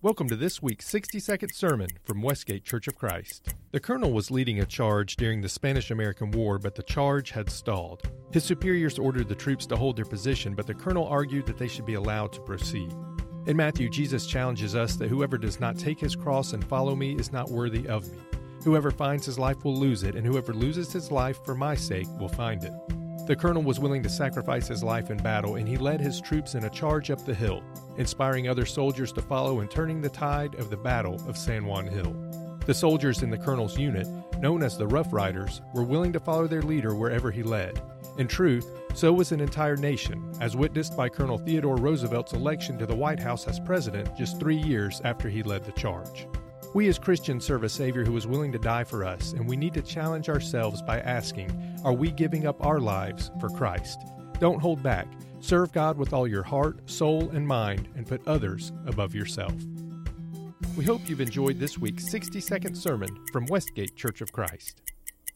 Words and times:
Welcome 0.00 0.28
to 0.28 0.36
this 0.36 0.62
week's 0.62 0.86
60 0.86 1.18
second 1.18 1.52
sermon 1.52 1.88
from 2.04 2.22
Westgate 2.22 2.62
Church 2.62 2.86
of 2.86 2.94
Christ. 2.94 3.52
The 3.72 3.80
colonel 3.80 4.12
was 4.12 4.30
leading 4.30 4.60
a 4.60 4.64
charge 4.64 5.16
during 5.16 5.40
the 5.40 5.48
Spanish 5.48 5.90
American 5.90 6.30
War, 6.30 6.56
but 6.60 6.76
the 6.76 6.84
charge 6.84 7.32
had 7.32 7.50
stalled. 7.50 8.08
His 8.30 8.44
superiors 8.44 8.96
ordered 8.96 9.28
the 9.28 9.34
troops 9.34 9.66
to 9.66 9.76
hold 9.76 9.96
their 9.96 10.04
position, 10.04 10.54
but 10.54 10.68
the 10.68 10.74
colonel 10.74 11.08
argued 11.08 11.46
that 11.46 11.58
they 11.58 11.66
should 11.66 11.84
be 11.84 11.94
allowed 11.94 12.32
to 12.34 12.40
proceed. 12.42 12.94
In 13.48 13.56
Matthew, 13.56 13.90
Jesus 13.90 14.28
challenges 14.28 14.76
us 14.76 14.94
that 14.94 15.08
whoever 15.08 15.36
does 15.36 15.58
not 15.58 15.76
take 15.76 15.98
his 15.98 16.14
cross 16.14 16.52
and 16.52 16.64
follow 16.64 16.94
me 16.94 17.16
is 17.16 17.32
not 17.32 17.50
worthy 17.50 17.88
of 17.88 18.08
me. 18.08 18.18
Whoever 18.62 18.92
finds 18.92 19.26
his 19.26 19.36
life 19.36 19.64
will 19.64 19.76
lose 19.76 20.04
it, 20.04 20.14
and 20.14 20.24
whoever 20.24 20.54
loses 20.54 20.92
his 20.92 21.10
life 21.10 21.44
for 21.44 21.56
my 21.56 21.74
sake 21.74 22.06
will 22.20 22.28
find 22.28 22.62
it. 22.62 22.72
The 23.28 23.36
colonel 23.36 23.62
was 23.62 23.78
willing 23.78 24.02
to 24.04 24.08
sacrifice 24.08 24.68
his 24.68 24.82
life 24.82 25.10
in 25.10 25.18
battle, 25.18 25.56
and 25.56 25.68
he 25.68 25.76
led 25.76 26.00
his 26.00 26.18
troops 26.18 26.54
in 26.54 26.64
a 26.64 26.70
charge 26.70 27.10
up 27.10 27.22
the 27.26 27.34
hill, 27.34 27.62
inspiring 27.98 28.48
other 28.48 28.64
soldiers 28.64 29.12
to 29.12 29.20
follow 29.20 29.60
and 29.60 29.70
turning 29.70 30.00
the 30.00 30.08
tide 30.08 30.54
of 30.54 30.70
the 30.70 30.78
Battle 30.78 31.22
of 31.28 31.36
San 31.36 31.66
Juan 31.66 31.86
Hill. 31.86 32.16
The 32.64 32.72
soldiers 32.72 33.22
in 33.22 33.28
the 33.28 33.36
colonel's 33.36 33.76
unit, 33.76 34.08
known 34.38 34.62
as 34.62 34.78
the 34.78 34.86
Rough 34.86 35.12
Riders, 35.12 35.60
were 35.74 35.82
willing 35.82 36.10
to 36.14 36.20
follow 36.20 36.46
their 36.46 36.62
leader 36.62 36.94
wherever 36.94 37.30
he 37.30 37.42
led. 37.42 37.82
In 38.16 38.28
truth, 38.28 38.66
so 38.94 39.12
was 39.12 39.30
an 39.30 39.42
entire 39.42 39.76
nation, 39.76 40.32
as 40.40 40.56
witnessed 40.56 40.96
by 40.96 41.10
Colonel 41.10 41.36
Theodore 41.36 41.76
Roosevelt's 41.76 42.32
election 42.32 42.78
to 42.78 42.86
the 42.86 42.96
White 42.96 43.20
House 43.20 43.46
as 43.46 43.60
president 43.60 44.16
just 44.16 44.40
three 44.40 44.56
years 44.56 45.02
after 45.04 45.28
he 45.28 45.42
led 45.42 45.66
the 45.66 45.72
charge. 45.72 46.26
We 46.74 46.86
as 46.88 46.98
Christians 46.98 47.46
serve 47.46 47.64
a 47.64 47.68
Savior 47.68 48.04
who 48.04 48.16
is 48.16 48.26
willing 48.26 48.52
to 48.52 48.58
die 48.58 48.84
for 48.84 49.04
us, 49.04 49.32
and 49.32 49.48
we 49.48 49.56
need 49.56 49.72
to 49.74 49.82
challenge 49.82 50.28
ourselves 50.28 50.82
by 50.82 51.00
asking 51.00 51.50
Are 51.82 51.94
we 51.94 52.10
giving 52.10 52.46
up 52.46 52.64
our 52.64 52.78
lives 52.78 53.30
for 53.40 53.48
Christ? 53.48 53.98
Don't 54.38 54.60
hold 54.60 54.82
back. 54.82 55.08
Serve 55.40 55.72
God 55.72 55.96
with 55.96 56.12
all 56.12 56.28
your 56.28 56.42
heart, 56.42 56.88
soul, 56.88 57.30
and 57.30 57.46
mind, 57.46 57.88
and 57.96 58.06
put 58.06 58.26
others 58.28 58.72
above 58.86 59.14
yourself. 59.14 59.54
We 60.76 60.84
hope 60.84 61.08
you've 61.08 61.20
enjoyed 61.22 61.58
this 61.58 61.78
week's 61.78 62.10
60 62.10 62.40
second 62.40 62.76
sermon 62.76 63.08
from 63.32 63.46
Westgate 63.46 63.96
Church 63.96 64.20
of 64.20 64.30
Christ. 64.32 64.82